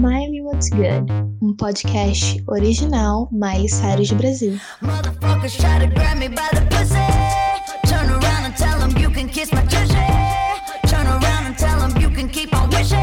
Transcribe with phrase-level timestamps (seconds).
[0.00, 1.08] Miley What's Good,
[1.40, 4.58] um podcast original Miley Cyrus Brasil.
[4.82, 6.98] Motherfuckers try to grab me by the pussy.
[7.86, 9.94] Turn around and tell them you can kiss my tushy.
[10.90, 12.98] Turn around and tell them you can keep on wishing.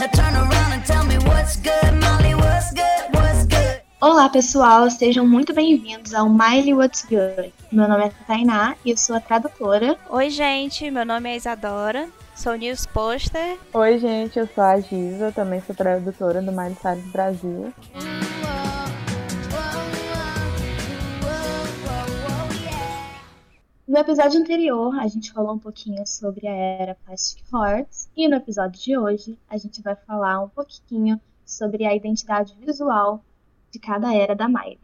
[0.00, 3.80] Now turn around and tell me what's good, Miley, what's good, what's good.
[4.00, 7.52] Olá pessoal, sejam muito bem-vindos ao Miley What's Good.
[7.70, 9.96] Meu nome é Tainá e eu sou a tradutora.
[10.08, 12.08] Oi gente, meu nome é Isadora.
[12.34, 13.58] Sou News Poster.
[13.72, 17.72] Oi, gente, eu sou a Giza, também sou tradutora do Miley Cyrus Brasil.
[23.86, 28.34] No episódio anterior, a gente falou um pouquinho sobre a era Plastic Hearts, e no
[28.34, 33.24] episódio de hoje, a gente vai falar um pouquinho sobre a identidade visual
[33.70, 34.80] de cada era da Miley.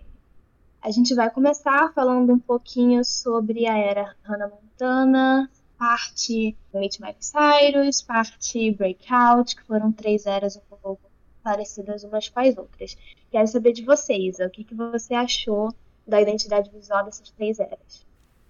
[0.81, 7.17] A gente vai começar falando um pouquinho sobre a era Hannah Montana, parte Meet Miley
[7.21, 11.01] Cyrus, parte Breakout, que foram três eras um pouco
[11.43, 12.99] parecidas umas com as outras.
[13.31, 15.73] Quero saber de vocês, o que, que você achou
[16.07, 18.05] da identidade visual dessas três eras?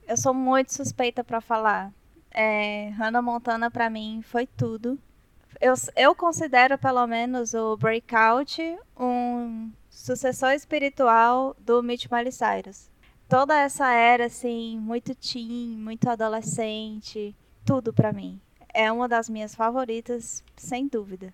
[0.08, 1.92] Eu sou muito suspeita para falar.
[2.32, 4.98] É, Hannah Montana para mim foi tudo.
[5.60, 8.60] Eu, eu considero pelo menos o Breakout
[8.98, 12.89] um sucessor espiritual do Meet Miley Cyrus
[13.30, 18.40] toda essa era, assim, muito teen, muito adolescente, tudo para mim.
[18.74, 21.32] É uma das minhas favoritas, sem dúvida.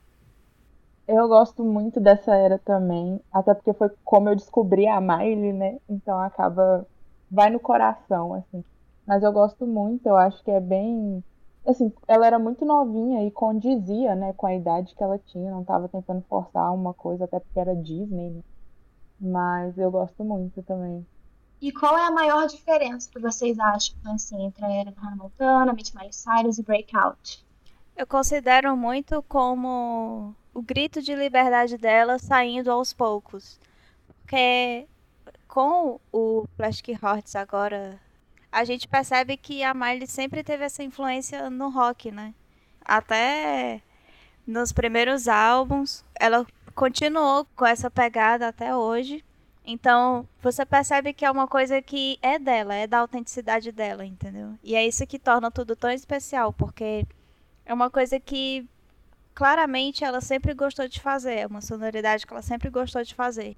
[1.08, 5.78] Eu gosto muito dessa era também, até porque foi como eu descobri a Miley, né?
[5.88, 6.86] Então acaba.
[7.30, 8.64] vai no coração, assim.
[9.06, 11.24] Mas eu gosto muito, eu acho que é bem.
[11.66, 15.62] Assim, ela era muito novinha e condizia, né, com a idade que ela tinha, não
[15.62, 18.42] estava tentando forçar uma coisa, até porque era Disney, né?
[19.20, 21.06] Mas eu gosto muito também.
[21.60, 24.94] E qual é a maior diferença que vocês acham assim, entre a era
[25.40, 27.44] Hannah Meet Miley Cyrus e Breakout?
[27.96, 33.58] Eu considero muito como o grito de liberdade dela saindo aos poucos.
[34.06, 34.86] Porque
[35.48, 37.98] com o Plastic Hearts agora,
[38.52, 42.34] a gente percebe que a Miley sempre teve essa influência no rock, né?
[42.84, 43.80] Até
[44.46, 49.24] nos primeiros álbuns, ela continuou com essa pegada até hoje.
[49.66, 54.54] Então, você percebe que é uma coisa que é dela, é da autenticidade dela, entendeu?
[54.62, 57.04] E é isso que torna tudo tão especial, porque
[57.64, 58.64] é uma coisa que
[59.34, 63.56] claramente ela sempre gostou de fazer, é uma sonoridade que ela sempre gostou de fazer.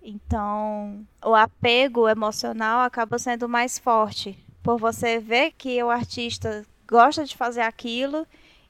[0.00, 7.24] Então, o apego emocional acaba sendo mais forte, por você ver que o artista gosta
[7.24, 8.24] de fazer aquilo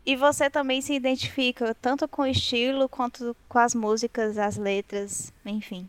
[0.07, 5.33] e você também se identifica tanto com o estilo quanto com as músicas, as letras,
[5.45, 5.89] enfim.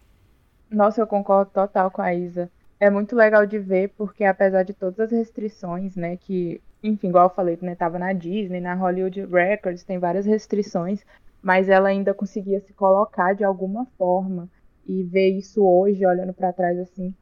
[0.69, 2.51] Nossa, eu concordo total com a Isa.
[2.79, 7.25] É muito legal de ver, porque apesar de todas as restrições, né, que, enfim, igual
[7.27, 11.05] eu falei, né, tava na Disney, na Hollywood Records, tem várias restrições,
[11.41, 14.49] mas ela ainda conseguia se colocar de alguma forma
[14.85, 17.13] e ver isso hoje, olhando para trás assim,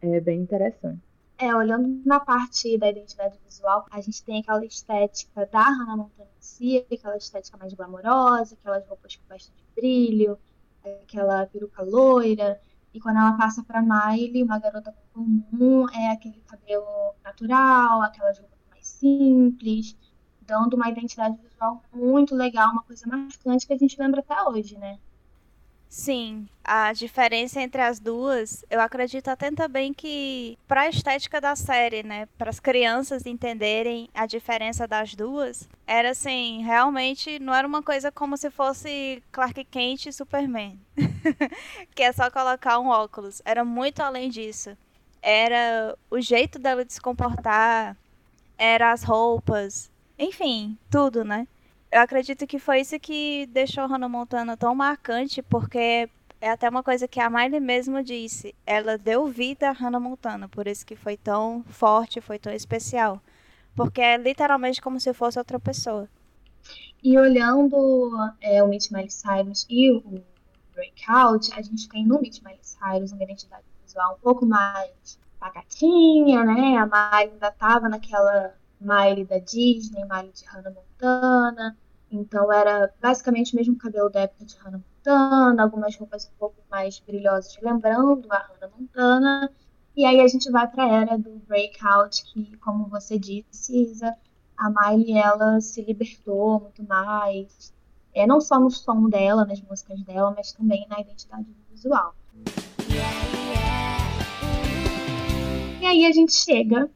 [0.00, 1.00] é bem interessante.
[1.38, 6.28] É, olhando na parte da identidade visual, a gente tem aquela estética da Hannah Montana
[6.28, 10.38] em si, aquela estética mais glamourosa, aquelas roupas com bastante brilho,
[10.84, 12.60] aquela peruca loira.
[12.94, 18.58] E quando ela passa para Miley, uma garota comum, é aquele cabelo natural, aquelas roupas
[18.70, 19.96] mais simples,
[20.42, 24.76] dando uma identidade visual muito legal, uma coisa marcante que a gente lembra até hoje,
[24.76, 24.98] né?
[25.92, 31.54] Sim, a diferença entre as duas, eu acredito até também que para a estética da
[31.54, 37.68] série, né, para as crianças entenderem a diferença das duas, era assim, realmente não era
[37.68, 40.80] uma coisa como se fosse Clark Kent e Superman,
[41.94, 44.74] que é só colocar um óculos, era muito além disso.
[45.20, 47.98] Era o jeito dela de se comportar,
[48.56, 51.46] era as roupas, enfim, tudo, né?
[51.92, 56.08] Eu acredito que foi isso que deixou Hannah Montana tão marcante, porque
[56.40, 58.54] é até uma coisa que a Miley mesmo disse.
[58.66, 63.20] Ela deu vida a Hannah Montana, por isso que foi tão forte, foi tão especial.
[63.76, 66.08] Porque é literalmente como se fosse outra pessoa.
[67.02, 70.22] E olhando é, o Meet Miley Cyrus e o
[70.74, 76.42] Breakout, a gente tem no Meet Miley Cyrus uma identidade visual um pouco mais pacatinha,
[76.42, 76.78] né?
[76.78, 81.76] A Miley ainda tava naquela Miley da Disney, Miley de Hannah Montana.
[82.10, 86.56] Então era basicamente o mesmo cabelo da época de Hannah Montana, algumas roupas um pouco
[86.70, 89.50] mais brilhosas, lembrando a Hannah Montana.
[89.96, 94.14] E aí a gente vai para a era do breakout, que, como você disse, Isa,
[94.56, 97.74] a Miley ela se libertou muito mais,
[98.14, 102.14] é, não só no som dela, nas músicas dela, mas também na identidade visual.
[105.80, 106.90] E aí a gente chega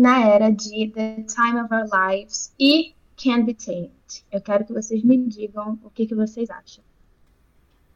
[0.00, 4.24] na era de The Time of Our Lives e Can't Be Tamed.
[4.32, 6.82] Eu quero que vocês me digam o que, que vocês acham.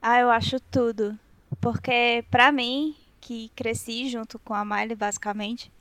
[0.02, 1.18] Ah, eu acho tudo.
[1.62, 5.72] Porque, pra mim, que cresci junto com a Miley, basicamente,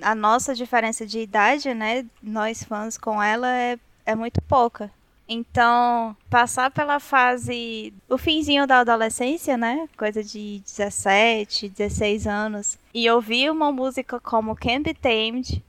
[0.00, 3.76] a nossa diferença de idade, né, nós fãs com ela, é,
[4.06, 4.92] é muito pouca.
[5.26, 9.88] Então, passar pela fase, o finzinho da adolescência, né?
[9.96, 15.64] Coisa de 17, 16 anos, e ouvir uma música como Can't Be Tamed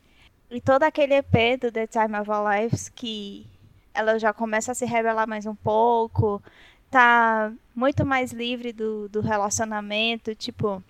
[0.52, 3.48] e todo aquele EP do The Time of Our Lives que
[3.94, 6.42] ela já começa a se revelar mais um pouco,
[6.92, 10.84] tá muito mais livre do, do relacionamento, tipo,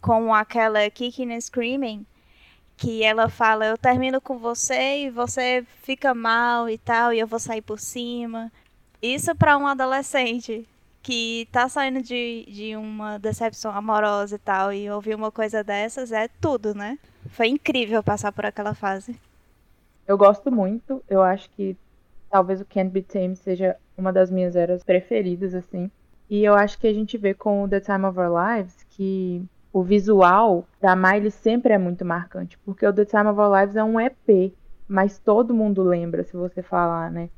[0.00, 2.04] com aquela Kicking and Screaming,
[2.82, 7.28] que ela fala, eu termino com você e você fica mal e tal, e eu
[7.28, 8.50] vou sair por cima.
[9.00, 10.66] Isso para um adolescente
[11.00, 16.10] que tá saindo de, de uma decepção amorosa e tal, e ouvir uma coisa dessas
[16.10, 16.98] é tudo, né?
[17.28, 19.14] Foi incrível passar por aquela fase.
[20.04, 21.76] Eu gosto muito, eu acho que
[22.28, 25.88] talvez o Can't Be Tamed seja uma das minhas eras preferidas, assim.
[26.28, 29.82] E eu acho que a gente vê com The Time of Our Lives que o
[29.82, 33.82] visual da Miley sempre é muito marcante, porque o The Time of Our Lives é
[33.82, 34.52] um EP,
[34.86, 37.30] mas todo mundo lembra se você falar, né?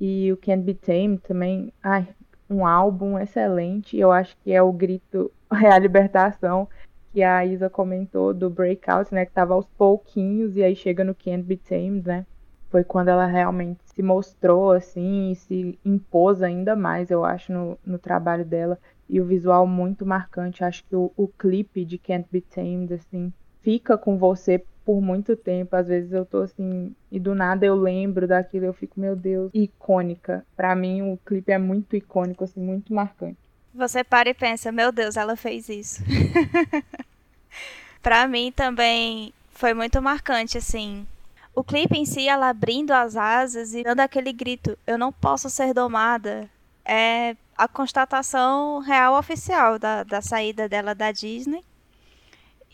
[0.00, 2.08] E o Can't Be Tamed também, ai,
[2.48, 3.98] um álbum excelente.
[3.98, 5.30] Eu acho que é o grito,
[5.62, 6.68] é a libertação
[7.12, 9.26] que a Isa comentou do Breakout, né?
[9.26, 12.26] Que tava aos pouquinhos e aí chega no Can't Be Tamed, né?
[12.70, 17.78] Foi quando ela realmente se mostrou assim e se impôs ainda mais, eu acho, no,
[17.84, 20.64] no trabalho dela e o visual muito marcante.
[20.64, 23.32] Acho que o, o clipe de Can't Be Tamed, assim,
[23.62, 25.74] fica com você por muito tempo.
[25.74, 29.50] Às vezes eu tô assim, e do nada eu lembro daquilo, eu fico, meu Deus,
[29.52, 30.46] icônica.
[30.56, 33.38] Para mim o clipe é muito icônico, assim, muito marcante.
[33.74, 36.02] Você para e pensa, meu Deus, ela fez isso.
[38.00, 41.06] para mim também foi muito marcante, assim.
[41.54, 45.50] O clipe em si, ela abrindo as asas e dando aquele grito, eu não posso
[45.50, 46.48] ser domada.
[46.84, 51.64] É a constatação real oficial da, da saída dela da Disney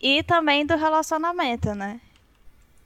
[0.01, 2.01] e também do relacionamento, né?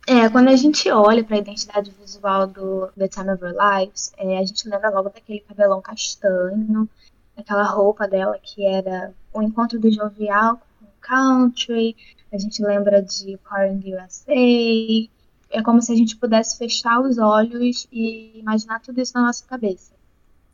[0.06, 4.12] É, quando a gente olha para a identidade visual do The Time of Our Lives,
[4.16, 6.88] é, a gente lembra logo daquele cabelão castanho,
[7.36, 11.96] aquela roupa dela que era o encontro do jovial com country,
[12.32, 15.08] a gente lembra de Pouring USA,
[15.50, 19.44] é como se a gente pudesse fechar os olhos e imaginar tudo isso na nossa
[19.44, 19.95] cabeça.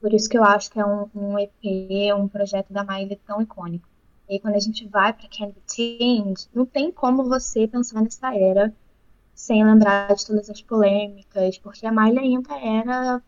[0.02, 3.40] Por isso que eu acho que é um, um EP, um projeto da Miley tão
[3.40, 3.88] icônico.
[4.28, 8.75] E quando a gente vai para Candy Change, não tem como você pensar nessa era
[9.32, 13.22] sem lembrar de todas as polêmicas, porque a Miley ainda era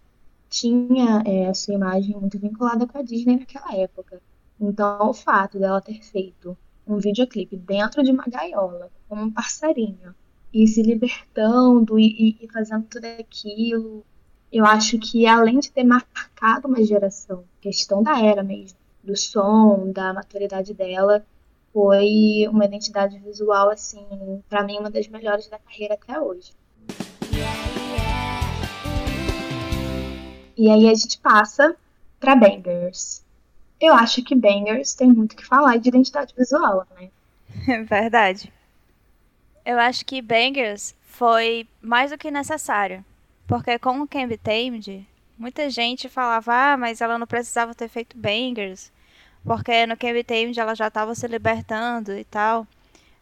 [0.50, 4.20] tinha é, a sua imagem muito vinculada com a Disney naquela época.
[4.60, 10.12] Então, o fato dela ter feito um videoclipe dentro de uma gaiola, com um passarinho,
[10.52, 14.04] e se libertando e, e, fazendo tudo aquilo,
[14.54, 19.90] eu acho que além de ter marcado uma geração, questão da era mesmo, do som,
[19.90, 21.26] da maturidade dela,
[21.72, 24.06] foi uma identidade visual assim,
[24.48, 26.52] para mim uma das melhores da carreira até hoje.
[30.56, 31.74] E aí a gente passa
[32.20, 33.24] para Bangers.
[33.80, 37.10] Eu acho que Bangers tem muito que falar de identidade visual, né?
[37.82, 38.52] Verdade.
[39.66, 43.04] Eu acho que Bangers foi mais do que necessário.
[43.46, 45.06] Porque com o Can Tamed,
[45.38, 48.90] muita gente falava, ah, mas ela não precisava ter feito bangers,
[49.44, 52.66] porque no Can Tamed ela já estava se libertando e tal.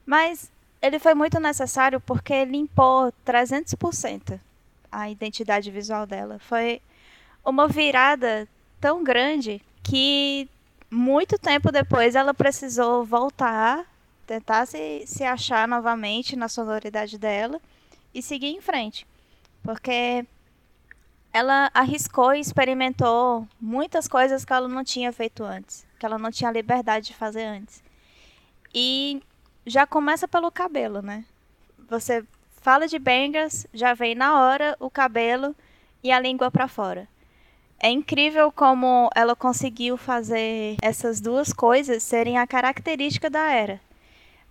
[0.06, 4.38] Mas ele foi muito necessário porque limpou 300%
[4.90, 6.38] a identidade visual dela.
[6.38, 6.80] Foi
[7.44, 8.46] uma virada
[8.80, 10.48] tão grande que
[10.90, 13.86] muito tempo depois ela precisou voltar,
[14.26, 17.60] tentar se, se achar novamente na sonoridade dela
[18.14, 19.06] e seguir em frente.
[19.62, 20.26] Porque
[21.32, 26.30] ela arriscou e experimentou muitas coisas que ela não tinha feito antes, que ela não
[26.30, 27.82] tinha liberdade de fazer antes.
[28.74, 29.22] E
[29.66, 31.24] já começa pelo cabelo, né?
[31.88, 32.24] Você
[32.60, 35.54] fala de bangers, já vem na hora o cabelo
[36.02, 37.08] e a língua para fora.
[37.78, 43.80] É incrível como ela conseguiu fazer essas duas coisas serem a característica da era.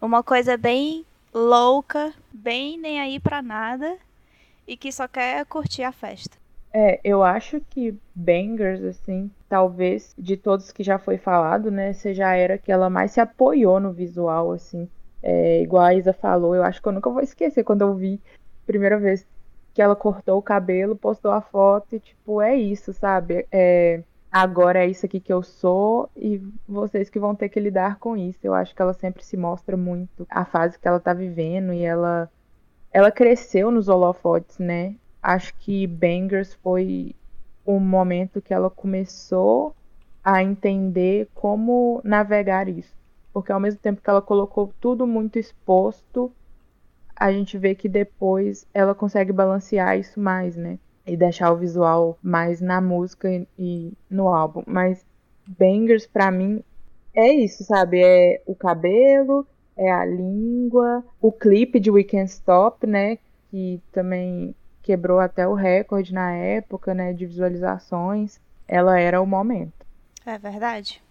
[0.02, 3.98] Uma coisa bem louca, bem nem aí para nada,
[4.72, 6.38] e que só quer curtir a festa.
[6.74, 12.30] É, eu acho que Bangers, assim, talvez de todos que já foi falado, né, seja
[12.30, 14.88] a era que ela mais se apoiou no visual, assim.
[15.22, 18.22] É, igual a Isa falou, eu acho que eu nunca vou esquecer quando eu vi
[18.66, 19.28] primeira vez
[19.74, 23.46] que ela cortou o cabelo, postou a foto e, tipo, é isso, sabe?
[23.52, 24.02] É,
[24.32, 28.16] agora é isso aqui que eu sou e vocês que vão ter que lidar com
[28.16, 28.40] isso.
[28.42, 31.84] Eu acho que ela sempre se mostra muito a fase que ela tá vivendo e
[31.84, 32.32] ela
[32.94, 34.96] ela cresceu nos holofotes, né?
[35.22, 37.16] acho que Bangers foi
[37.66, 39.76] o momento que ela começou
[40.24, 42.94] a entender como navegar isso.
[43.32, 46.32] Porque ao mesmo tempo que ela colocou tudo muito exposto,
[47.16, 50.80] a gente vê que depois ela consegue balancear isso mais, né?
[51.06, 54.64] E deixar o visual mais na música e no álbum.
[54.66, 55.06] Mas
[55.48, 56.64] Bangers, para mim,
[57.14, 58.02] é isso, sabe?
[58.04, 59.46] É o cabelo,
[59.76, 63.18] é a língua, o clipe de We Can't Stop, né?
[63.50, 67.14] Que também quebrou até o recorde na época, né?
[67.14, 68.40] De visualizações.
[68.68, 69.86] Ela era o momento.
[70.26, 71.02] É verdade.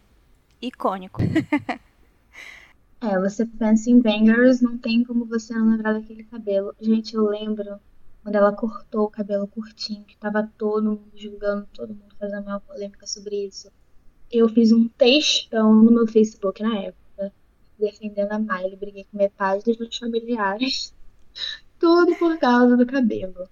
[0.61, 1.21] Icônico.
[3.01, 6.75] é, você pensa em Bangers, não tem como você não lembrar daquele cabelo.
[6.81, 7.81] Gente, eu lembro
[8.23, 12.61] quando ela cortou o cabelo curtinho, que tava todo mundo julgando, todo mundo fazendo uma
[12.61, 13.71] polêmica sobre isso.
[14.31, 17.00] Eu fiz um textão no meu Facebook na época,
[17.81, 20.95] defendendo a Miley, briguei com metade dos meus familiares,
[21.79, 23.49] tudo por causa do cabelo.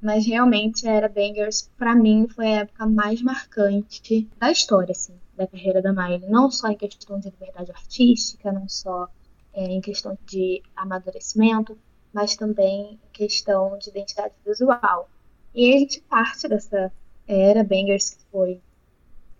[0.00, 5.46] Mas realmente era Bangers, para mim, foi a época mais marcante da história, assim, da
[5.46, 6.28] carreira da Miley.
[6.28, 9.08] Não só em questão de liberdade artística, não só
[9.54, 11.78] é, em questão de amadurecimento,
[12.12, 15.08] mas também questão de identidade visual.
[15.54, 16.92] E a gente parte dessa
[17.26, 18.60] era Bangers, que foi,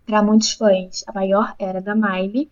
[0.05, 2.49] para muitos fãs, a maior era da Miley.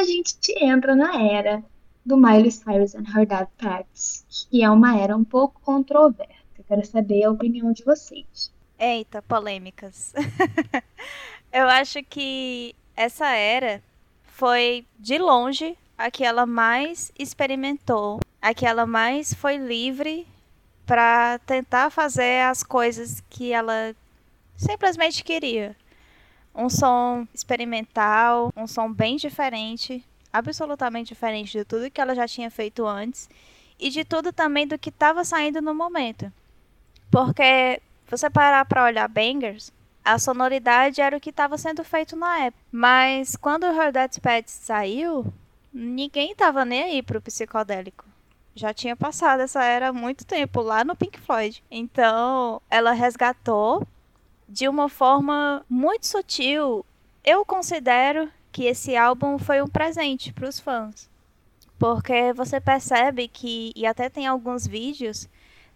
[0.00, 1.62] A gente entra na era
[2.04, 6.32] do Miley Cyrus and Her Dad Pets, que é uma era um pouco controversa.
[6.66, 8.50] quero saber a opinião de vocês.
[8.78, 10.14] Eita, polêmicas.
[11.52, 13.82] Eu acho que essa era
[14.24, 20.26] foi, de longe, a que ela mais experimentou, a que ela mais foi livre
[20.86, 23.94] para tentar fazer as coisas que ela
[24.56, 25.76] simplesmente queria.
[26.54, 32.50] Um som experimental, um som bem diferente, absolutamente diferente de tudo que ela já tinha
[32.50, 33.28] feito antes
[33.78, 36.30] e de tudo também do que estava saindo no momento.
[37.10, 39.72] Porque você parar para olhar Bangers,
[40.04, 42.62] a sonoridade era o que estava sendo feito na época.
[42.70, 45.32] Mas quando Her Dead Pets saiu,
[45.72, 48.04] ninguém estava nem aí pro psicodélico.
[48.54, 51.62] Já tinha passado essa era há muito tempo lá no Pink Floyd.
[51.70, 53.86] Então, ela resgatou
[54.50, 56.84] de uma forma muito sutil.
[57.24, 61.08] Eu considero que esse álbum foi um presente para os fãs.
[61.78, 65.28] Porque você percebe que, e até tem alguns vídeos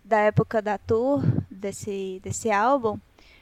[0.04, 2.98] da época da tour desse, desse álbum,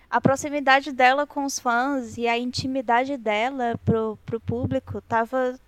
[0.08, 5.58] a proximidade dela com os fãs e a intimidade dela pro, pro público tava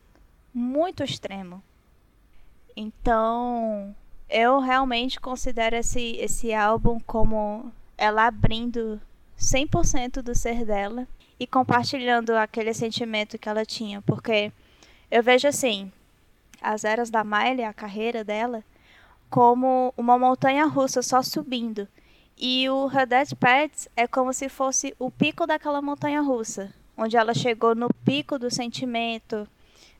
[0.53, 1.63] muito extremo.
[2.77, 3.97] Então,
[4.29, 9.01] eu realmente considero esse, esse álbum como ela abrindo
[9.39, 11.07] 100% do ser dela
[11.39, 14.53] e compartilhando aquele sentimento que ela tinha, porque
[15.11, 15.93] eu vejo assim,
[16.61, 18.65] as eras da Miley, a carreira dela,
[19.29, 21.87] como uma montanha russa só subindo.
[22.37, 27.17] E o Her Dead Pets é como se fosse o pico daquela montanha russa, onde
[27.17, 29.47] ela chegou no pico do sentimento,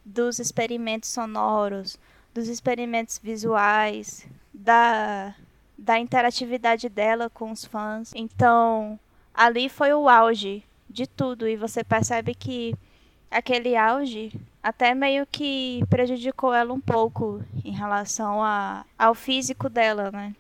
[0.05, 1.99] dos experimentos sonoros,
[2.33, 5.35] dos experimentos visuais, da,
[5.79, 8.13] da interatividade dela com os fãs.
[8.15, 8.99] Então,
[9.35, 12.75] ali foi o auge de tudo e você percebe que
[13.31, 20.11] aquele auge até meio que prejudicou ela um pouco em relação a, ao físico dela,
[20.11, 20.35] né?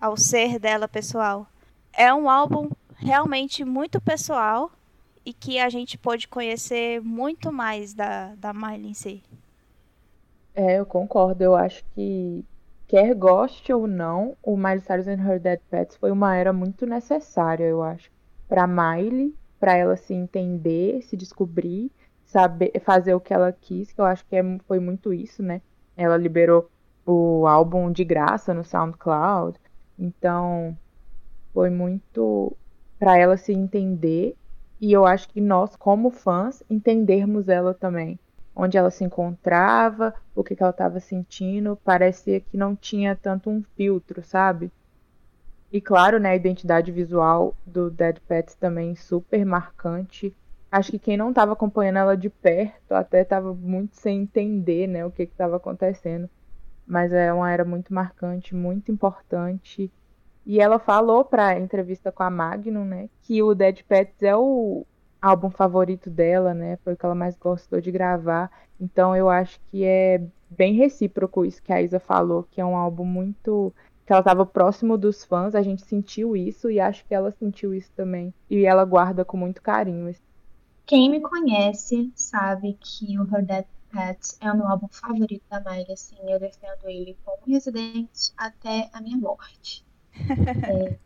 [0.00, 1.46] Ao ser dela pessoal.
[1.92, 4.70] É um álbum realmente muito pessoal
[5.24, 9.22] e que a gente pôde conhecer muito mais da, da Miley em si.
[10.54, 11.44] É, eu concordo.
[11.44, 12.44] Eu acho que,
[12.86, 16.86] quer goste ou não, o Miley Cyrus and Her Dead Pets foi uma era muito
[16.86, 18.10] necessária, eu acho
[18.48, 21.90] para Miley, para ela se entender, se descobrir,
[22.24, 25.60] saber fazer o que ela quis, que eu acho que é, foi muito isso, né?
[25.96, 26.70] Ela liberou
[27.04, 29.58] o álbum de graça no SoundCloud,
[29.98, 30.76] então
[31.52, 32.56] foi muito
[32.98, 34.36] para ela se entender
[34.80, 38.18] e eu acho que nós como fãs entendermos ela também,
[38.56, 43.50] onde ela se encontrava, o que, que ela estava sentindo, parecia que não tinha tanto
[43.50, 44.72] um filtro, sabe?
[45.70, 50.34] E claro, né, a identidade visual do Dead Pets também super marcante.
[50.72, 55.04] Acho que quem não estava acompanhando ela de perto até estava muito sem entender, né,
[55.04, 56.28] o que estava acontecendo.
[56.86, 59.92] Mas é uma era muito marcante, muito importante.
[60.46, 64.86] E ela falou para entrevista com a Magnum, né, que o Dead Pets é o
[65.20, 68.50] álbum favorito dela, né, foi o que ela mais gostou de gravar.
[68.80, 72.76] Então eu acho que é bem recíproco isso que a Isa falou, que é um
[72.76, 73.72] álbum muito
[74.06, 77.74] que ela estava próximo dos fãs, a gente sentiu isso e acho que ela sentiu
[77.74, 78.32] isso também.
[78.48, 80.14] E ela guarda com muito carinho.
[80.86, 85.58] Quem me conhece sabe que o Her Dead Pets é o meu álbum favorito da
[85.58, 89.84] Miley, assim, eu defendo ele com Resident até a minha morte.
[90.14, 90.98] é...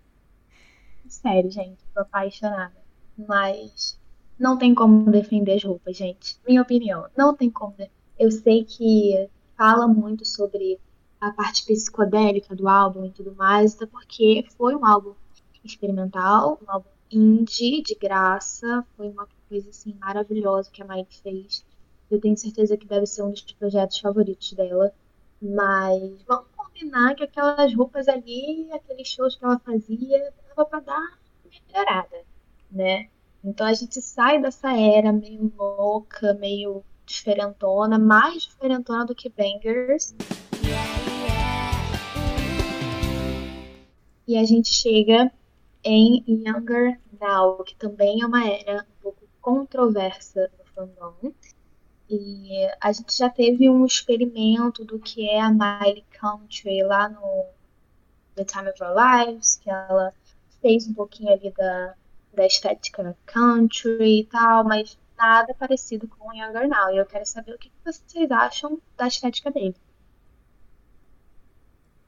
[1.08, 2.76] Sério, gente, tô apaixonada.
[3.16, 3.99] Mas
[4.40, 6.38] não tem como defender as roupas, gente.
[6.48, 7.76] Minha opinião, não tem como.
[8.18, 10.80] Eu sei que fala muito sobre
[11.20, 15.12] a parte psicodélica do álbum e tudo mais, até porque foi um álbum
[15.62, 21.62] experimental, um álbum indie, de graça, foi uma coisa assim maravilhosa que a Miley fez.
[22.10, 24.90] Eu tenho certeza que deve ser um dos projetos favoritos dela.
[25.42, 31.18] Mas vamos combinar que aquelas roupas ali, aqueles shows que ela fazia, dava para dar
[31.68, 32.24] melhorada,
[32.70, 33.08] né?
[33.42, 40.14] Então a gente sai dessa era meio louca, meio diferentona, mais diferentona do que Bangers.
[44.28, 45.32] E a gente chega
[45.82, 51.32] em Younger Now, que também é uma era um pouco controversa no fandom.
[52.08, 57.46] E a gente já teve um experimento do que é a Miley Country lá no
[58.34, 60.12] The Time of Our Lives, que ela
[60.60, 61.94] fez um pouquinho ali da,
[62.32, 66.90] da estética country e tal, mas nada parecido com o Younger Now.
[66.90, 69.76] E eu quero saber o que vocês acham da estética dele.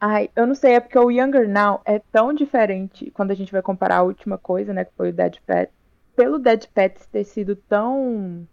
[0.00, 3.52] Ai, eu não sei, é porque o Younger Now é tão diferente quando a gente
[3.52, 5.72] vai comparar a última coisa, né, que foi o Dead Pet.
[6.16, 8.46] Pelo Dead Pet ter sido tão.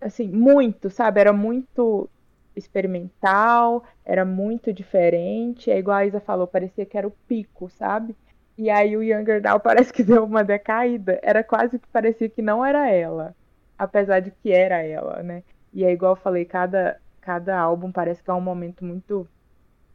[0.00, 1.20] Assim, muito, sabe?
[1.20, 2.08] Era muito
[2.56, 5.70] experimental, era muito diferente.
[5.70, 8.16] É igual a Isa falou, parecia que era o pico, sabe?
[8.60, 11.18] E aí o Younger Now parece que deu uma decaída.
[11.22, 13.34] Era quase que parecia que não era ela.
[13.78, 15.42] Apesar de que era ela, né?
[15.72, 19.26] E é igual eu falei, cada, cada álbum parece que é um momento muito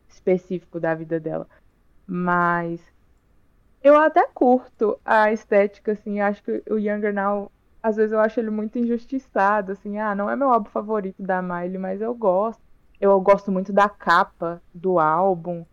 [0.09, 1.47] específico da vida dela.
[2.07, 2.81] Mas
[3.83, 7.51] eu até curto a estética, assim, acho que o Younger Now,
[7.83, 11.39] às vezes eu acho ele muito injustiçado, assim, ah, não é meu álbum favorito da
[11.39, 12.63] Miley, mas eu gosto.
[12.99, 15.63] Eu gosto muito da capa do álbum.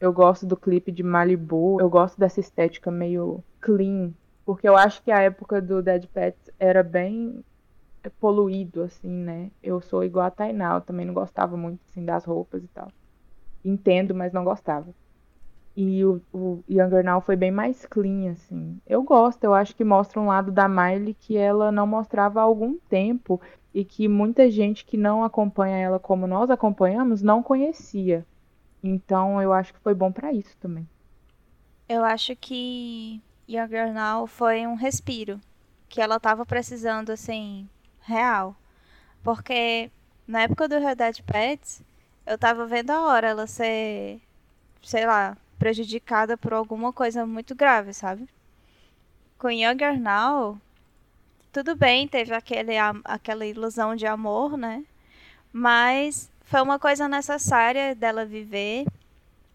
[0.00, 1.80] Eu gosto do clipe de Malibu.
[1.80, 4.12] Eu gosto dessa estética meio clean.
[4.44, 7.44] Porque eu acho que a época do Dead Pets era bem
[8.18, 9.50] poluído, assim, né?
[9.62, 12.88] Eu sou igual a Tainá, eu também não gostava muito, assim, das roupas e tal
[13.64, 14.94] entendo, mas não gostava.
[15.76, 18.78] E o, o Younger Now foi bem mais clean, assim.
[18.86, 22.42] Eu gosto, eu acho que mostra um lado da Miley que ela não mostrava há
[22.42, 23.40] algum tempo
[23.72, 28.26] e que muita gente que não acompanha ela como nós acompanhamos não conhecia.
[28.82, 30.88] Então eu acho que foi bom para isso também.
[31.88, 35.40] Eu acho que Younger Now foi um respiro
[35.88, 37.68] que ela tava precisando, assim,
[38.00, 38.54] real.
[39.22, 39.90] Porque
[40.26, 41.82] na época do Red Dead Pets,
[42.24, 44.20] eu tava vendo a hora ela ser,
[44.82, 48.28] sei lá, prejudicada por alguma coisa muito grave, sabe?
[49.36, 50.60] Com Younger Now,
[51.52, 54.84] tudo bem, teve aquele, aquela ilusão de amor, né?
[55.52, 58.84] Mas foi uma coisa necessária dela viver.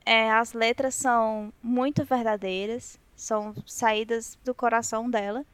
[0.05, 5.45] É, as letras são muito verdadeiras, são saídas do coração dela.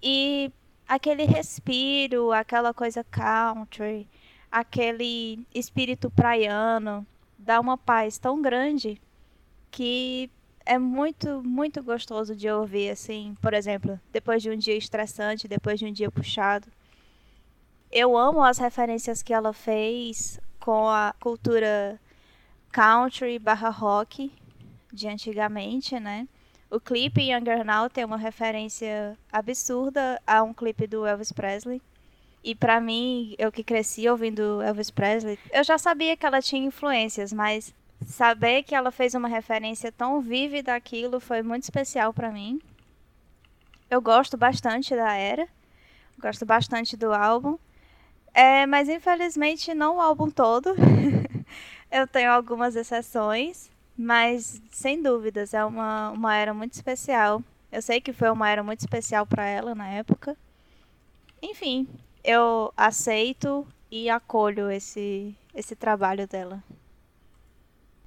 [0.00, 0.52] E
[0.86, 4.06] aquele respiro, aquela coisa country,
[4.52, 7.04] aquele espírito praiano,
[7.36, 9.02] dá uma paz tão grande
[9.68, 10.30] que
[10.64, 15.80] é muito, muito gostoso de ouvir, assim, por exemplo, depois de um dia estressante, depois
[15.80, 16.68] de um dia puxado.
[17.90, 22.00] Eu amo as referências que ela fez com a cultura
[22.70, 24.32] country barra rock
[24.92, 26.28] de antigamente, né?
[26.70, 31.82] O clipe Younger Now tem uma referência absurda a um clipe do Elvis Presley.
[32.44, 36.64] E para mim, eu que cresci ouvindo Elvis Presley, eu já sabia que ela tinha
[36.64, 37.74] influências, mas
[38.06, 42.60] saber que ela fez uma referência tão vívida daquilo foi muito especial para mim.
[43.90, 45.48] Eu gosto bastante da era,
[46.20, 47.58] gosto bastante do álbum,
[48.34, 50.74] é, mas infelizmente não o álbum todo.
[51.90, 57.42] eu tenho algumas exceções, mas sem dúvidas é uma, uma era muito especial.
[57.70, 60.36] Eu sei que foi uma era muito especial para ela na época.
[61.42, 61.88] Enfim,
[62.22, 66.62] eu aceito e acolho esse, esse trabalho dela.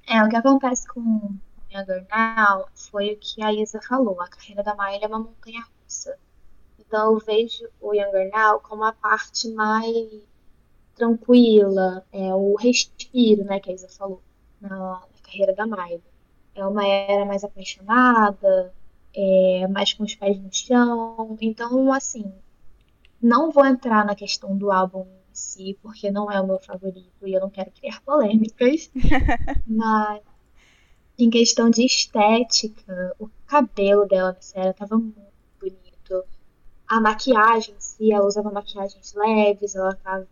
[0.07, 1.35] É, o que acontece com
[1.71, 4.21] Younger Now foi o que a Isa falou.
[4.21, 6.17] A carreira da Miley é uma montanha russa.
[6.88, 10.26] Então eu vejo o Younger Now como a parte mais
[10.95, 14.21] tranquila, é o respiro, né, que a Isa falou,
[14.62, 16.02] na, na carreira da Miley.
[16.56, 18.74] É uma era mais apaixonada,
[19.13, 21.38] é, mais com os pés no chão.
[21.41, 22.32] Então, assim,
[23.21, 27.28] não vou entrar na questão do álbum em si, porque não é o meu favorito
[27.28, 28.89] e eu não quero criar polêmicas.
[29.67, 30.21] mas
[31.17, 35.15] em questão de estética, o cabelo dela na série estava muito
[35.60, 36.24] bonito.
[36.88, 40.28] A maquiagem em si, ela usava maquiagens leves, ela tava,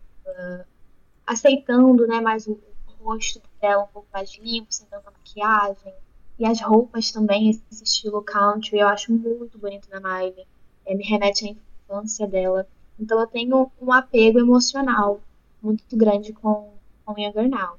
[1.26, 2.58] aceitando né, mais o,
[3.00, 5.92] rosto dela um pouco mais limpo, sem tanta maquiagem.
[6.38, 10.46] E as roupas também, esse estilo country, eu acho muito bonito na Miley.
[10.86, 12.66] É, me remete à infância dela.
[12.98, 15.20] Então eu tenho um apego emocional
[15.62, 16.72] muito grande com,
[17.04, 17.78] com Younger Now.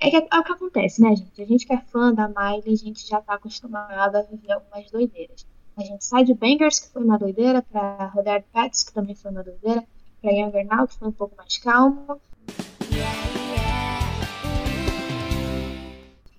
[0.00, 1.42] É, que, é o que acontece, né, gente?
[1.42, 4.90] A gente que é fã da Miley, a gente já tá acostumado a viver algumas
[4.90, 5.46] doideiras.
[5.76, 9.30] A gente sai de Bangers, que foi uma doideira, pra Rodar Pets, que também foi
[9.30, 9.82] uma doideira,
[10.20, 12.20] pra Younger Now, que foi um pouco mais calmo.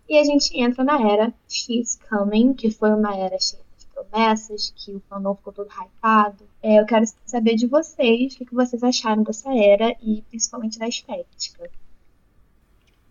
[0.08, 4.72] E a gente entra na era She's Coming, que foi uma era cheia de promessas,
[4.76, 6.48] que o fandom ficou todo hypado.
[6.62, 10.88] É, eu quero saber de vocês o que vocês acharam dessa era e principalmente da
[10.88, 11.72] estética.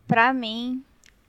[0.07, 0.85] Pra mim,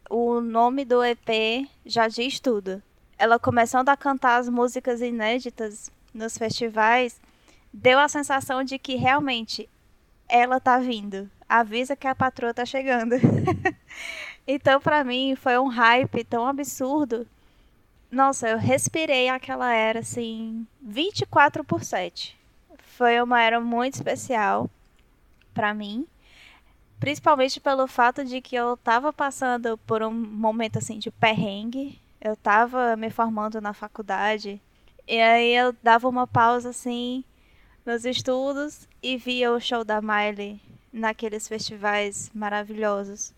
[0.07, 2.83] o nome do EP já diz tudo.
[3.17, 7.19] Ela começando a cantar as músicas inéditas nos festivais,
[7.71, 9.69] deu a sensação de que realmente
[10.27, 11.29] ela tá vindo.
[11.47, 13.15] Avisa que a patroa tá chegando.
[14.47, 17.27] então, para mim, foi um hype tão absurdo.
[18.11, 22.37] Nossa, eu respirei aquela era assim, 24 por 7.
[22.97, 24.69] Foi uma era muito especial
[25.53, 26.05] para mim,
[26.99, 31.99] principalmente pelo fato de que eu tava passando por um momento assim de perrengue.
[32.23, 34.61] Eu tava me formando na faculdade
[35.05, 37.21] e aí eu dava uma pausa assim
[37.85, 40.61] nos estudos e via o show da Miley
[40.93, 43.33] naqueles festivais maravilhosos.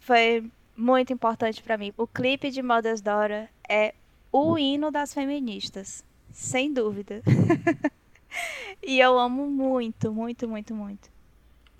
[0.00, 1.92] Foi muito importante para mim.
[1.98, 3.92] O clipe de Mother's Daughter é
[4.32, 7.22] o hino das feministas, sem dúvida.
[8.82, 11.10] e eu amo muito, muito, muito, muito.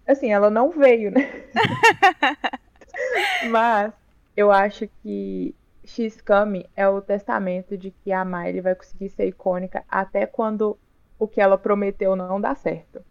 [0.06, 1.22] Assim, ela não veio, né?
[3.48, 3.94] Mas
[4.36, 5.54] eu acho que
[5.88, 10.78] X Coming é o testamento de que a Miley vai conseguir ser icônica até quando
[11.18, 13.02] o que ela prometeu não dá certo.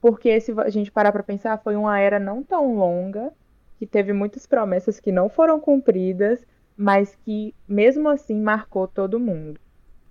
[0.00, 3.32] Porque se a gente parar para pensar, foi uma era não tão longa,
[3.78, 6.44] que teve muitas promessas que não foram cumpridas,
[6.76, 9.58] mas que mesmo assim marcou todo mundo.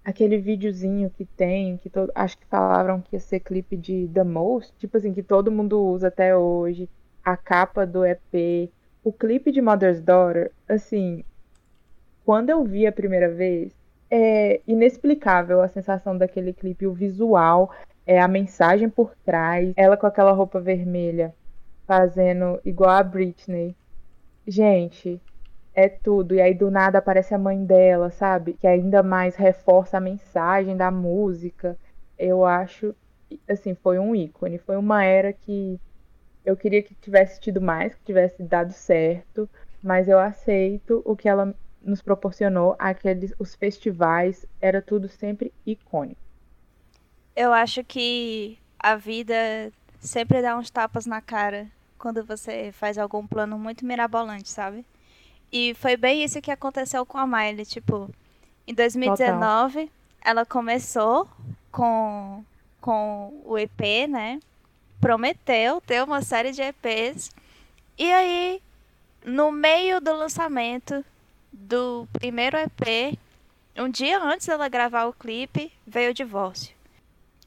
[0.03, 4.73] Aquele videozinho que tem, que acho que falaram que ia ser clipe de The Most,
[4.77, 6.89] tipo assim, que todo mundo usa até hoje,
[7.23, 8.71] a capa do EP,
[9.03, 11.23] o clipe de Mother's Daughter, assim,
[12.25, 13.73] quando eu vi a primeira vez,
[14.09, 17.71] é inexplicável a sensação daquele clipe, o visual,
[18.05, 21.33] é a mensagem por trás, ela com aquela roupa vermelha,
[21.87, 23.75] fazendo igual a Britney.
[24.45, 25.21] Gente,
[25.73, 26.35] é tudo.
[26.35, 28.53] E aí do nada aparece a mãe dela, sabe?
[28.53, 31.77] Que ainda mais reforça a mensagem da música.
[32.17, 32.95] Eu acho,
[33.47, 34.57] assim, foi um ícone.
[34.57, 35.79] Foi uma era que
[36.45, 39.49] eu queria que tivesse tido mais, que tivesse dado certo,
[39.81, 41.53] mas eu aceito o que ela
[41.83, 46.19] nos proporcionou aqueles os festivais, era tudo sempre icônico.
[47.35, 51.67] Eu acho que a vida sempre dá uns tapas na cara
[51.97, 54.85] quando você faz algum plano muito mirabolante, sabe?
[55.51, 58.09] E foi bem isso que aconteceu com a Miley, tipo,
[58.67, 59.89] em 2019 Total.
[60.23, 61.27] ela começou
[61.71, 62.43] com
[62.81, 64.39] com o EP, né?
[64.99, 67.31] Prometeu ter uma série de EPs.
[67.97, 68.61] E aí,
[69.23, 71.05] no meio do lançamento,
[71.51, 73.17] do primeiro EP,
[73.77, 76.75] um dia antes dela gravar o clipe, veio o divórcio.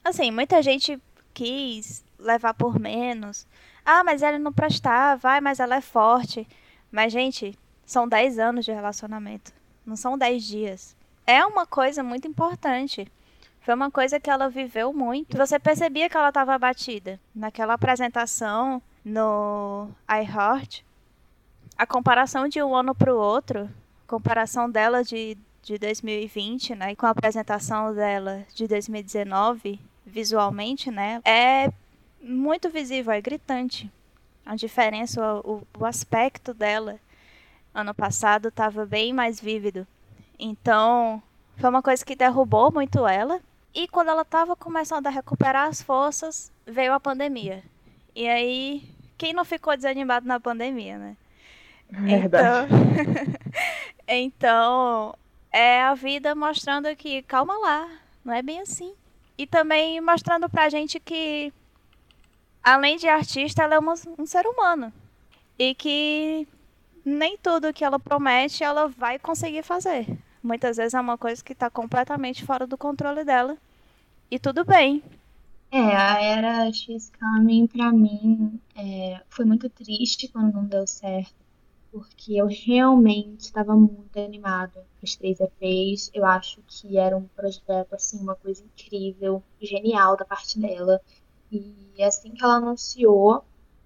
[0.04, 1.00] Assim, muita gente
[1.32, 3.46] quis levar por menos.
[3.84, 6.46] Ah, mas ela não prestava, vai, mas ela é forte.
[6.90, 9.52] Mas, gente, são 10 anos de relacionamento.
[9.84, 10.96] Não são 10 dias.
[11.26, 13.10] É uma coisa muito importante.
[13.60, 15.36] Foi uma coisa que ela viveu muito.
[15.36, 17.18] Você percebia que ela estava abatida.
[17.34, 20.82] Naquela apresentação no iHeart,
[21.76, 23.70] a comparação de um ano para o outro
[24.14, 31.72] comparação dela de, de 2020, né, com a apresentação dela de 2019, visualmente, né, é
[32.20, 33.90] muito visível, é gritante.
[34.46, 36.96] A diferença, o, o aspecto dela
[37.74, 39.84] ano passado estava bem mais vívido.
[40.38, 41.20] Então,
[41.56, 43.40] foi uma coisa que derrubou muito ela.
[43.74, 47.64] E quando ela estava começando a recuperar as forças, veio a pandemia.
[48.14, 51.16] E aí, quem não ficou desanimado na pandemia, né?
[51.90, 52.72] Verdade.
[52.72, 53.44] Então,
[54.06, 55.14] então,
[55.52, 57.88] é a vida mostrando que, calma lá,
[58.24, 58.92] não é bem assim.
[59.36, 61.52] E também mostrando pra gente que,
[62.62, 64.92] além de artista, ela é uma, um ser humano.
[65.58, 66.46] E que
[67.04, 70.06] nem tudo que ela promete ela vai conseguir fazer.
[70.42, 73.56] Muitas vezes é uma coisa que está completamente fora do controle dela.
[74.30, 75.02] E tudo bem.
[75.70, 81.43] É, a era X Coming, pra mim, é, foi muito triste quando não deu certo
[81.94, 86.10] porque eu realmente estava muito animada com os três EPs.
[86.12, 91.00] Eu acho que era um projeto, assim, uma coisa incrível, genial da parte dela.
[91.52, 93.44] E assim que ela anunciou,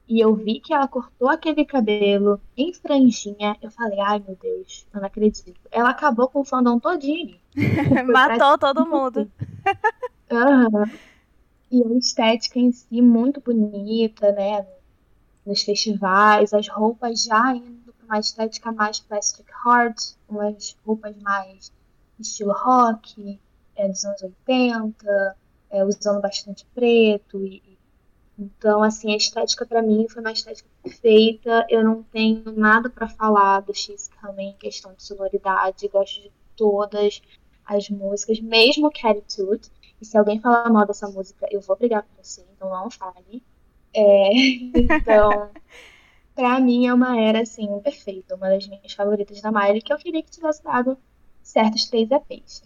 [0.09, 4.87] e eu vi que ela cortou aquele cabelo em franjinha, eu falei, ai meu Deus,
[4.95, 5.61] eu não acredito.
[5.71, 7.39] Ela acabou com o fandom todinho.
[8.11, 9.31] Matou todo mundo.
[10.31, 10.85] Uhum.
[11.71, 14.67] E a estética em si muito bonita, né?
[15.47, 21.73] Nos festivais, as roupas já indo uma estética mais plastic heart, umas roupas mais
[22.19, 23.39] estilo rock,
[23.77, 25.37] é, dos anos 80,
[25.71, 27.79] é, usando bastante preto e,
[28.39, 31.67] então, assim, a estética para mim foi uma estética perfeita.
[31.69, 35.89] Eu não tenho nada para falar do X Coming em questão de sonoridade.
[35.89, 37.21] Gosto de todas
[37.67, 39.69] as músicas, mesmo Catitude.
[40.01, 43.43] E se alguém falar mal dessa música, eu vou brigar com você, então não fale.
[43.93, 44.31] É,
[44.73, 45.51] então,
[46.39, 48.37] pra mim é uma era, assim, perfeita.
[48.37, 50.97] Uma das minhas favoritas da Miley, que eu queria que tivesse dado
[51.43, 52.63] certos três EPs.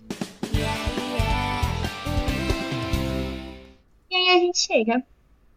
[4.11, 5.03] E aí a gente chega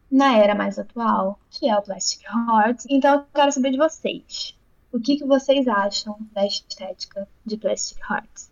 [0.09, 2.85] na era mais atual, que é o Plastic Heart.
[2.89, 4.57] Então eu quero saber de vocês.
[4.93, 8.43] O que, que vocês acham da estética de Plastic Heart?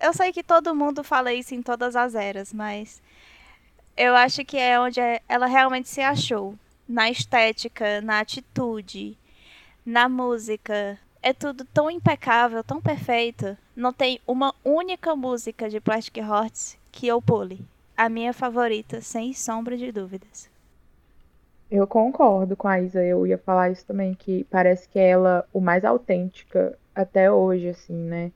[0.00, 3.02] Eu sei que todo mundo fala isso em todas as eras, mas
[3.94, 6.56] eu acho que é onde ela realmente se achou.
[6.92, 9.16] Na estética, na atitude,
[9.86, 10.98] na música.
[11.22, 13.56] É tudo tão impecável, tão perfeito.
[13.76, 17.64] Não tem uma única música de Plastic Hearts que eu pule.
[17.96, 20.50] A minha favorita, sem sombra de dúvidas.
[21.70, 25.60] Eu concordo com a Isa, eu ia falar isso também, que parece que ela o
[25.60, 28.32] mais autêntica até hoje, assim, né?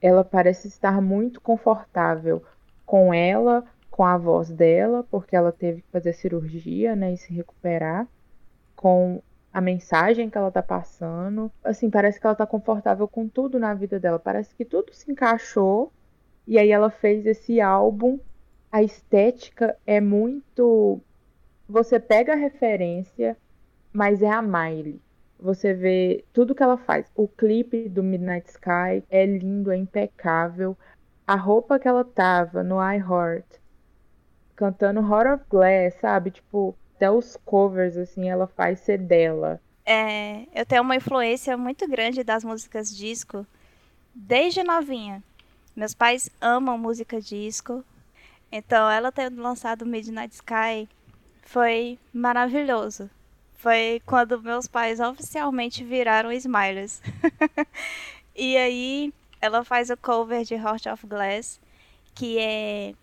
[0.00, 2.42] Ela parece estar muito confortável
[2.86, 3.66] com ela,
[3.98, 8.06] com a voz dela, porque ela teve que fazer cirurgia, né, e se recuperar,
[8.76, 9.20] com
[9.52, 11.50] a mensagem que ela tá passando.
[11.64, 15.10] Assim, parece que ela tá confortável com tudo na vida dela, parece que tudo se
[15.10, 15.92] encaixou
[16.46, 18.20] e aí ela fez esse álbum.
[18.70, 21.00] A estética é muito
[21.68, 23.36] você pega a referência,
[23.92, 25.02] mas é a Miley.
[25.40, 27.10] Você vê tudo que ela faz.
[27.16, 30.78] O clipe do Midnight Sky é lindo, é impecável.
[31.26, 33.58] A roupa que ela tava no I Heart,
[34.58, 36.32] cantando Heart of Glass, sabe?
[36.32, 39.60] Tipo, até os covers, assim, ela faz ser dela.
[39.86, 43.46] É, eu tenho uma influência muito grande das músicas disco
[44.12, 45.22] desde novinha.
[45.76, 47.84] Meus pais amam música disco.
[48.50, 50.88] Então, ela tendo lançado Midnight Sky
[51.42, 53.08] foi maravilhoso.
[53.58, 57.00] Foi quando meus pais oficialmente viraram Smilers.
[58.34, 61.60] e aí ela faz o cover de Heart of Glass,
[62.14, 62.94] que é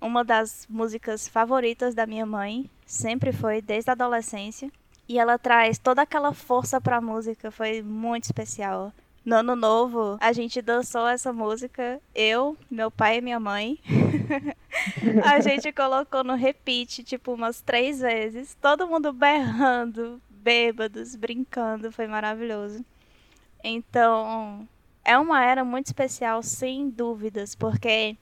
[0.00, 4.70] uma das músicas favoritas da minha mãe, sempre foi desde a adolescência.
[5.08, 8.92] E ela traz toda aquela força para a música, foi muito especial.
[9.24, 13.78] No ano novo, a gente dançou essa música, eu, meu pai e minha mãe.
[15.24, 18.56] a gente colocou no repeat, tipo, umas três vezes.
[18.60, 21.92] Todo mundo berrando, bêbados, brincando.
[21.92, 22.84] Foi maravilhoso.
[23.62, 24.66] Então,
[25.04, 28.16] é uma era muito especial, sem dúvidas, porque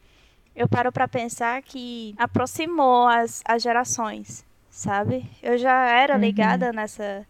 [0.57, 5.31] eu paro para pensar que aproximou as, as gerações, sabe?
[5.43, 6.21] Eu já era uhum.
[6.21, 7.27] ligada nessa,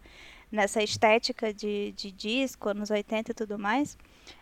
[0.49, 3.97] nessa estética de, de disco, anos 80 e tudo mais,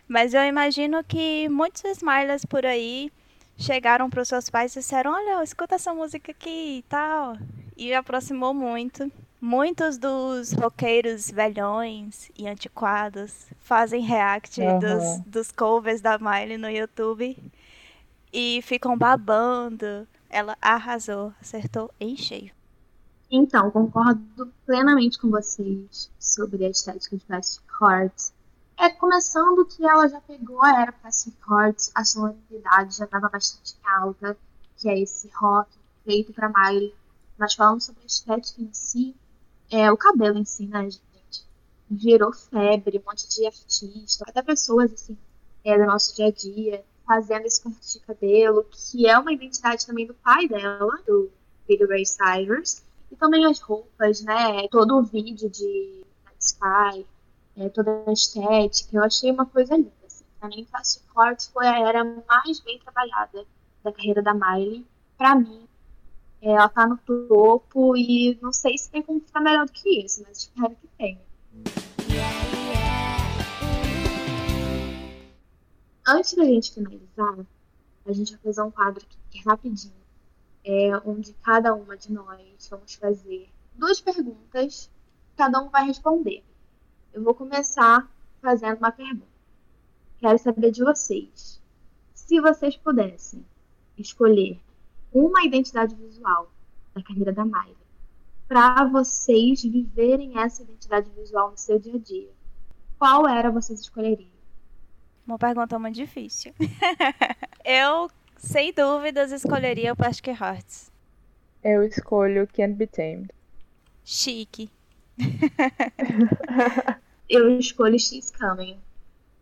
[0.06, 3.10] mas eu imagino que muitos Smilers por aí
[3.58, 7.36] chegaram para os seus pais e disseram: Olha, escuta essa música aqui e tal.
[7.76, 9.10] E aproximou muito.
[9.38, 14.78] Muitos dos roqueiros velhões e antiquados fazem react uhum.
[14.78, 17.36] dos, dos covers da Miley no YouTube
[18.36, 20.06] e ficam babando.
[20.28, 22.52] Ela arrasou, acertou em cheio.
[23.30, 28.32] Então, concordo plenamente com vocês sobre a estética de Plastic Heart.
[28.78, 33.74] É, começando que ela já pegou a era Plastic Heart, a sonoridade já estava bastante
[33.82, 34.36] alta,
[34.76, 35.70] que é esse rock
[36.04, 36.94] feito para Miley.
[37.38, 39.16] Mas falando sobre a estética em si,
[39.70, 41.46] é, o cabelo em si, né, gente?
[41.90, 45.16] Virou febre, um monte de artistas, até pessoas, assim,
[45.64, 49.86] é, do nosso dia a dia, fazendo esse corte de cabelo, que é uma identidade
[49.86, 51.30] também do pai dela, do
[51.66, 54.66] Billy Ray Cyrus, e também as roupas, né?
[54.70, 56.04] Todo o vídeo de
[56.38, 57.06] Sky,
[57.56, 59.92] é, toda a estética, eu achei uma coisa linda.
[60.04, 60.24] Assim.
[60.38, 63.46] Pra mim, Fast Forward foi a era mais bem trabalhada
[63.82, 64.84] da carreira da Miley.
[65.16, 65.66] Pra mim,
[66.42, 70.04] é, ela tá no topo e não sei se tem como ficar melhor do que
[70.04, 71.25] isso, mas espero que tenha.
[76.08, 77.44] Antes da gente finalizar,
[78.06, 79.92] a gente vai fazer um quadro aqui rapidinho,
[80.64, 84.88] é, onde cada uma de nós vamos fazer duas perguntas,
[85.36, 86.44] cada um vai responder.
[87.12, 88.08] Eu vou começar
[88.40, 89.26] fazendo uma pergunta.
[90.20, 91.60] Quero saber de vocês.
[92.14, 93.44] Se vocês pudessem
[93.98, 94.60] escolher
[95.12, 96.52] uma identidade visual
[96.94, 97.76] da carreira da Miley,
[98.46, 102.30] para vocês viverem essa identidade visual no seu dia a dia,
[102.96, 104.35] qual era vocês escolheriam?
[105.26, 106.54] Uma pergunta muito difícil.
[107.64, 110.92] eu, sem dúvidas, escolheria o Plastic Hearts.
[111.64, 113.30] Eu escolho Can't Be Tamed.
[114.04, 114.70] Chique.
[117.28, 118.78] eu escolho She's Coming.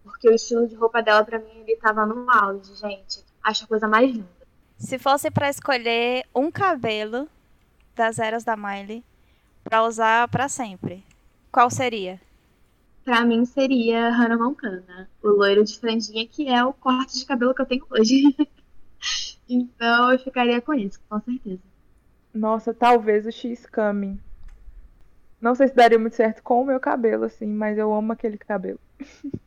[0.03, 3.23] Porque o estilo de roupa dela, pra mim, ele tava no auge, gente.
[3.42, 4.29] Acho a coisa mais linda.
[4.79, 7.29] Se fosse para escolher um cabelo
[7.94, 9.05] das eras da Miley
[9.62, 11.05] para usar para sempre,
[11.53, 12.20] qual seria?
[13.05, 17.55] Pra mim seria Hannah Montana, o loiro de franjinha, que é o corte de cabelo
[17.55, 18.35] que eu tenho hoje.
[19.49, 21.61] então eu ficaria com isso, com certeza.
[22.33, 24.19] Nossa, talvez o X Coming.
[25.38, 28.38] Não sei se daria muito certo com o meu cabelo, assim, mas eu amo aquele
[28.38, 28.81] cabelo.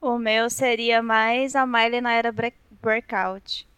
[0.00, 2.32] o meu seria mais a Miley na era
[2.80, 3.68] breakout.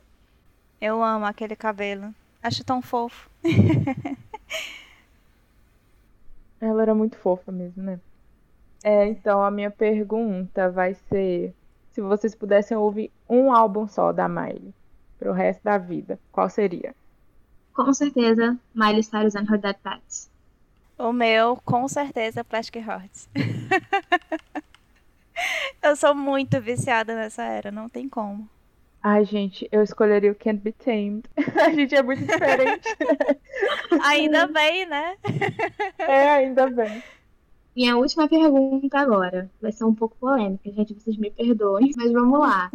[0.80, 2.14] Eu amo aquele cabelo.
[2.40, 3.28] Acho tão fofo.
[6.60, 7.98] Ela era muito fofa mesmo, né?
[8.82, 11.54] É, então a minha pergunta vai ser:
[11.90, 14.74] se vocês pudessem ouvir um álbum só da Miley
[15.18, 16.94] pro resto da vida, qual seria?
[17.74, 20.30] Com certeza, Miley Cyrus and Her Dead Pets.
[20.98, 23.28] O meu, com certeza, Plastic Hearts.
[25.82, 28.48] eu sou muito viciada nessa era, não tem como.
[29.02, 31.22] Ai, gente, eu escolheria o Can't Be Tamed.
[31.58, 32.86] A gente é muito diferente.
[34.04, 35.16] ainda bem, né?
[35.98, 37.02] É, ainda bem.
[37.74, 42.40] Minha última pergunta agora vai ser um pouco polêmica, gente, vocês me perdoem, mas vamos
[42.40, 42.70] lá.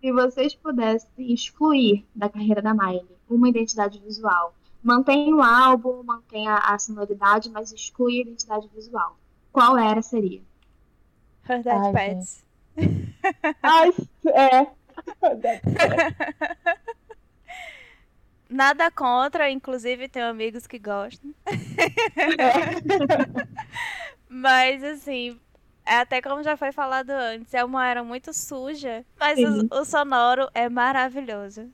[0.00, 6.48] Se vocês pudessem excluir da carreira da Miley uma identidade visual, mantém o álbum, mantém
[6.48, 9.16] a, a sonoridade, mas exclui a identidade visual.
[9.52, 10.40] Qual era, seria?
[11.48, 12.44] Her Dead Pets.
[13.62, 13.92] Ai,
[14.26, 14.66] é.
[18.48, 21.32] Nada contra, inclusive tenho amigos que gostam.
[24.28, 25.38] Mas assim,
[25.84, 29.84] é até como já foi falado antes, é uma era muito suja, mas o, o,
[29.84, 31.68] sonoro é maravilhoso.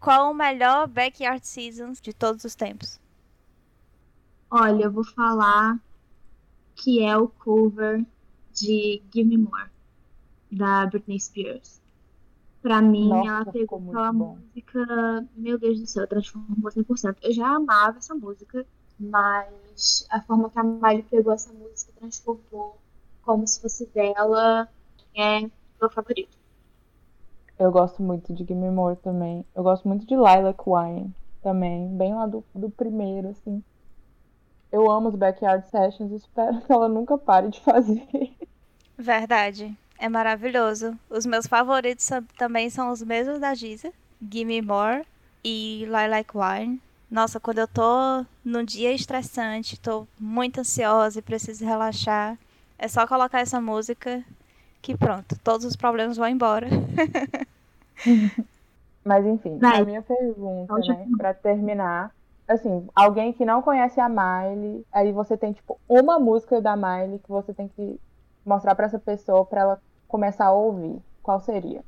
[0.00, 3.00] Qual o melhor Backyard Seasons de todos os tempos?
[4.50, 5.78] Olha, eu vou falar
[6.74, 8.04] que é o cover
[8.52, 9.70] de Give Me More,
[10.50, 11.80] da Britney Spears.
[12.62, 17.16] Pra mim, Nossa, ela pegou aquela música, meu Deus do céu, transformou 100%.
[17.22, 18.66] Eu já amava essa música,
[18.98, 22.76] mas a forma que a Miley pegou essa música transformou
[23.22, 24.68] como se fosse dela
[25.14, 26.36] é meu favorito.
[27.58, 29.44] Eu gosto muito de Gimme More também.
[29.54, 33.62] Eu gosto muito de Lilac Wine também, bem lá do, do primeiro, assim.
[34.70, 38.06] Eu amo os Backyard Sessions e espero que ela nunca pare de fazer.
[38.98, 39.76] Verdade.
[39.98, 40.98] É maravilhoso.
[41.08, 43.90] Os meus favoritos também são os mesmos da Giza.
[44.20, 45.06] Gimme More
[45.42, 46.80] e Lilac Wine.
[47.10, 52.36] Nossa, quando eu tô num dia estressante, tô muito ansiosa e preciso relaxar,
[52.78, 54.24] é só colocar essa música
[54.82, 56.68] que pronto, todos os problemas vão embora.
[59.04, 59.82] Mas enfim, Vai.
[59.82, 62.10] a minha pergunta, né, para terminar,
[62.48, 67.20] assim, alguém que não conhece a Miley, aí você tem tipo uma música da Miley
[67.20, 68.00] que você tem que
[68.44, 71.00] mostrar para essa pessoa para ela começar a ouvir.
[71.22, 71.84] Qual seria?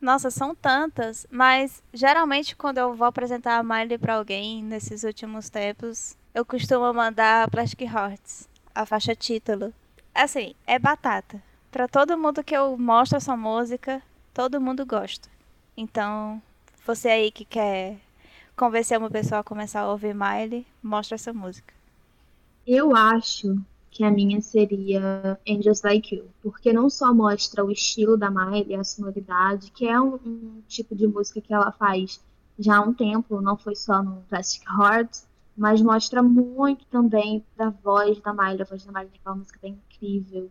[0.00, 5.50] Nossa, são tantas, mas geralmente quando eu vou apresentar a Miley para alguém nesses últimos
[5.50, 9.74] tempos, eu costumo mandar Plastic Hearts, a faixa título.
[10.14, 11.42] Assim, é batata.
[11.70, 15.28] Para todo mundo que eu mostro essa música, todo mundo gosta.
[15.76, 16.40] Então,
[16.86, 17.98] você aí que quer
[18.56, 21.74] convencer uma pessoa a começar a ouvir Miley, mostra essa música.
[22.66, 23.56] Eu acho
[23.90, 28.74] que a minha seria Angels Like You, porque não só mostra o estilo da Miley,
[28.76, 32.20] a sonoridade, que é um, um, tipo de música que ela faz
[32.58, 35.26] já há um tempo, não foi só no Plastic Hearts,
[35.56, 39.68] mas mostra muito também da voz da Miley, a voz da Miley naquela música é
[39.68, 40.50] incrível,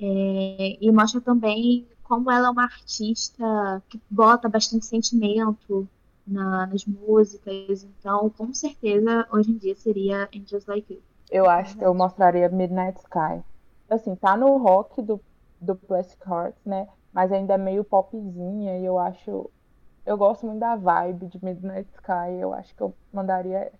[0.00, 5.88] é, e mostra também como ela é uma artista que bota bastante sentimento
[6.26, 11.11] na, nas músicas, então com certeza hoje em dia seria Angels Like You.
[11.32, 13.42] Eu acho que eu mostraria Midnight Sky.
[13.88, 15.18] Assim, tá no rock do,
[15.58, 16.86] do Plastic Hearts, né?
[17.10, 19.50] Mas ainda é meio popzinha e eu acho.
[20.04, 22.38] Eu gosto muito da vibe de Midnight Sky.
[22.38, 23.72] Eu acho que eu mandaria.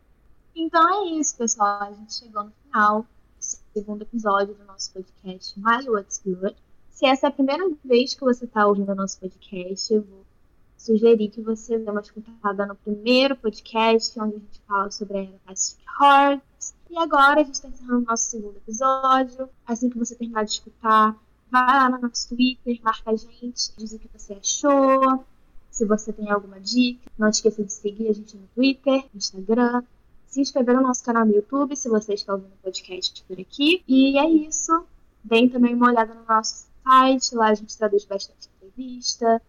[0.56, 1.82] Então é isso, pessoal.
[1.82, 6.56] A gente chegou no final do segundo episódio do nosso podcast My What's Good.
[6.88, 10.24] Se essa é a primeira vez que você está ouvindo o nosso podcast, eu vou
[10.78, 15.26] sugerir que você dê uma escutada no primeiro podcast, onde a gente fala sobre a
[15.44, 19.48] Plastic Hearts e agora a gente está encerrando o nosso segundo episódio.
[19.66, 21.16] Assim que você terminar de escutar,
[21.50, 25.24] vai lá no nosso Twitter, marca a gente, diz o que você achou.
[25.70, 29.82] Se você tem alguma dica, não esqueça de seguir a gente no Twitter, Instagram,
[30.26, 33.82] se inscrever no nosso canal no YouTube, se você está ouvindo o podcast por aqui.
[33.88, 34.84] E é isso.
[35.24, 39.40] Deem também uma olhada no nosso site, lá a gente traduz bastante entrevista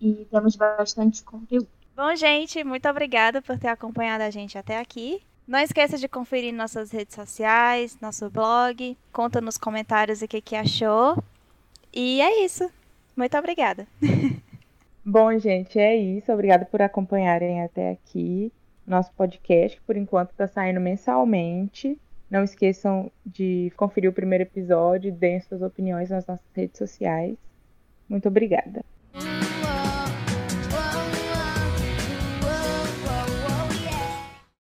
[0.00, 1.68] e temos bastante conteúdo.
[1.94, 5.20] Bom, gente, muito obrigada por ter acompanhado a gente até aqui.
[5.50, 10.54] Não esqueça de conferir nossas redes sociais, nosso blog, conta nos comentários o que, que
[10.54, 11.20] achou.
[11.92, 12.70] E é isso.
[13.16, 13.84] Muito obrigada.
[15.04, 16.32] Bom, gente, é isso.
[16.32, 18.52] Obrigada por acompanharem até aqui.
[18.86, 21.98] Nosso podcast, por enquanto, está saindo mensalmente.
[22.30, 27.36] Não esqueçam de conferir o primeiro episódio, deem suas opiniões nas nossas redes sociais.
[28.08, 28.84] Muito obrigada.